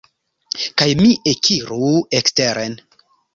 Kaj 0.81 0.87
mi 1.01 1.11
ekiru 1.33 1.91
eksteren. 2.21 2.75